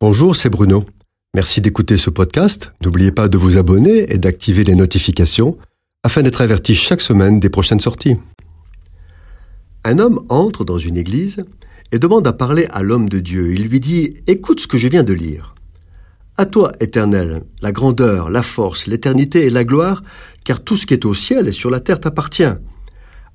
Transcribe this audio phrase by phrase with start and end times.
[0.00, 0.84] Bonjour, c'est Bruno.
[1.34, 2.72] Merci d'écouter ce podcast.
[2.84, 5.58] N'oubliez pas de vous abonner et d'activer les notifications
[6.04, 8.14] afin d'être averti chaque semaine des prochaines sorties.
[9.82, 11.44] Un homme entre dans une église
[11.90, 13.52] et demande à parler à l'homme de Dieu.
[13.52, 15.56] Il lui dit Écoute ce que je viens de lire.
[16.36, 20.04] À toi, Éternel, la grandeur, la force, l'éternité et la gloire,
[20.44, 22.54] car tout ce qui est au ciel et sur la terre t'appartient.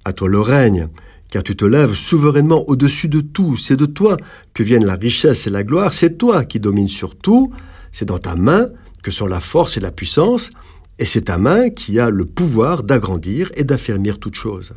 [0.06, 0.88] À toi le règne,
[1.34, 3.58] car tu te lèves souverainement au-dessus de tout.
[3.58, 4.18] C'est de toi
[4.54, 7.52] que viennent la richesse et la gloire, c'est toi qui domines sur tout,
[7.92, 8.68] c'est dans ta main
[9.02, 10.52] que sont la force et la puissance,
[11.00, 14.74] et c'est ta main qui a le pouvoir d'agrandir et d'affermir toutes choses.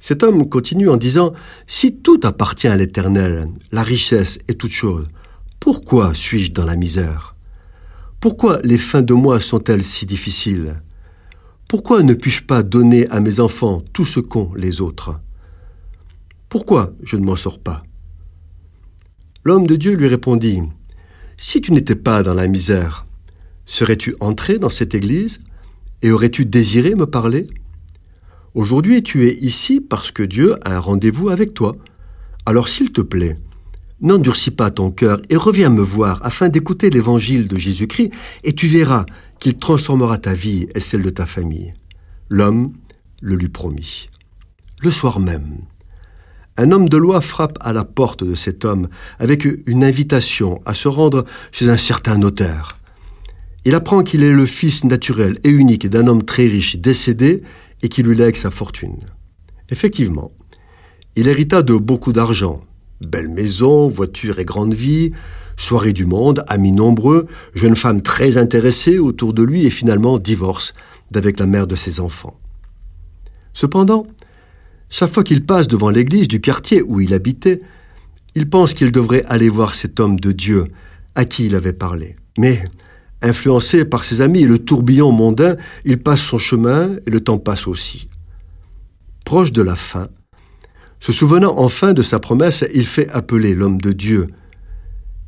[0.00, 1.34] Cet homme continue en disant,
[1.68, 5.06] Si tout appartient à l'Éternel, la richesse et toutes choses,
[5.60, 7.36] pourquoi suis-je dans la misère?
[8.18, 10.82] Pourquoi les fins de mois sont-elles si difficiles?
[11.72, 15.18] Pourquoi ne puis-je pas donner à mes enfants tout ce qu'ont les autres?
[16.50, 17.78] Pourquoi je ne m'en sors pas?
[19.42, 20.60] L'homme de Dieu lui répondit,
[21.38, 23.06] Si tu n'étais pas dans la misère,
[23.64, 25.40] serais-tu entré dans cette église
[26.02, 27.46] et aurais-tu désiré me parler?
[28.52, 31.74] Aujourd'hui tu es ici parce que Dieu a un rendez-vous avec toi.
[32.44, 33.38] Alors s'il te plaît,
[34.02, 38.12] n'endurcis pas ton cœur et reviens me voir afin d'écouter l'évangile de Jésus-Christ
[38.44, 39.06] et tu verras
[39.42, 41.74] qu'il transformera ta vie et celle de ta famille.
[42.30, 42.72] L'homme
[43.20, 44.08] le lui promit.
[44.82, 45.58] Le soir même,
[46.56, 50.74] un homme de loi frappe à la porte de cet homme avec une invitation à
[50.74, 52.78] se rendre chez un certain notaire.
[53.64, 57.42] Il apprend qu'il est le fils naturel et unique d'un homme très riche décédé
[57.82, 59.00] et qui lui lègue sa fortune.
[59.70, 60.30] Effectivement,
[61.16, 62.62] il hérita de beaucoup d'argent,
[63.04, 65.10] belle maison, voiture et grande vie,
[65.56, 70.74] Soirée du monde, amis nombreux, jeune femme très intéressée autour de lui et finalement divorce
[71.10, 72.38] d'avec la mère de ses enfants.
[73.52, 74.06] Cependant,
[74.88, 77.60] chaque fois qu'il passe devant l'église du quartier où il habitait,
[78.34, 80.68] il pense qu'il devrait aller voir cet homme de Dieu
[81.14, 82.16] à qui il avait parlé.
[82.38, 82.64] Mais,
[83.20, 87.38] influencé par ses amis et le tourbillon mondain, il passe son chemin et le temps
[87.38, 88.08] passe aussi.
[89.24, 90.08] Proche de la fin,
[91.00, 94.28] se souvenant enfin de sa promesse, il fait appeler l'homme de Dieu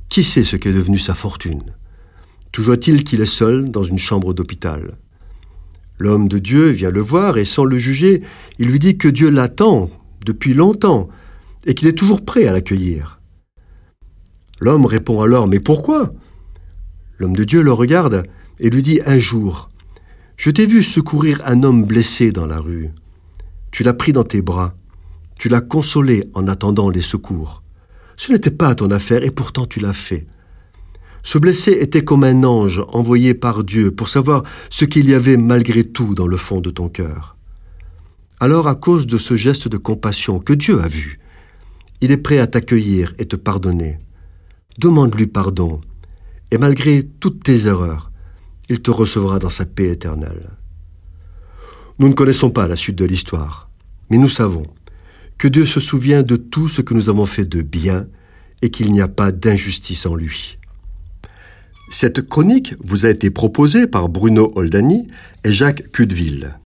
[0.08, 1.62] qui sait ce qu'est devenu sa fortune?
[2.52, 4.96] Toujours il qu'il est seul dans une chambre d'hôpital.
[5.98, 8.22] L'homme de Dieu vient le voir et sans le juger,
[8.58, 9.90] il lui dit que Dieu l'attend
[10.24, 11.08] depuis longtemps
[11.66, 13.20] et qu'il est toujours prêt à l'accueillir.
[14.60, 16.12] L'homme répond alors Mais pourquoi?
[17.18, 18.22] L'homme de Dieu le regarde
[18.60, 19.68] et lui dit Un jour,
[20.36, 22.90] je t'ai vu secourir un homme blessé dans la rue.
[23.72, 24.74] Tu l'as pris dans tes bras,
[25.38, 27.63] tu l'as consolé en attendant les secours.
[28.16, 30.26] Ce n'était pas ton affaire et pourtant tu l'as fait.
[31.22, 35.38] Ce blessé était comme un ange envoyé par Dieu pour savoir ce qu'il y avait
[35.38, 37.36] malgré tout dans le fond de ton cœur.
[38.40, 41.18] Alors à cause de ce geste de compassion que Dieu a vu,
[42.02, 43.98] il est prêt à t'accueillir et te pardonner.
[44.78, 45.80] Demande-lui pardon,
[46.50, 48.10] et malgré toutes tes erreurs,
[48.68, 50.50] il te recevra dans sa paix éternelle.
[51.98, 53.70] Nous ne connaissons pas la suite de l'histoire,
[54.10, 54.66] mais nous savons
[55.44, 58.06] que Dieu se souvient de tout ce que nous avons fait de bien
[58.62, 60.56] et qu'il n'y a pas d'injustice en lui.
[61.90, 65.06] Cette chronique vous a été proposée par Bruno Oldani
[65.44, 66.56] et Jacques Cudeville.